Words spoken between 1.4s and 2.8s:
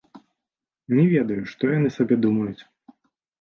што яны сабе думаюць.